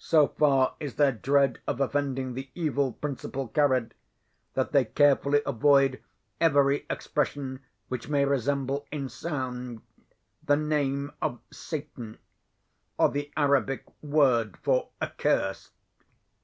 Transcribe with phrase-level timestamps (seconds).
[0.00, 3.94] So far is their dread of offending the evil principle carried,
[4.54, 6.02] that they carefully avoid
[6.40, 9.82] every expression which may resemble in sound
[10.44, 12.18] the name of Satan,
[12.98, 15.70] or the Arabic word for 'accursed.'